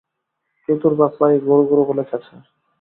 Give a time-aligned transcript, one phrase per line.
[0.69, 2.43] চতুর বাঘ প্রায়ই গরু গরু বলে চেঁচায়।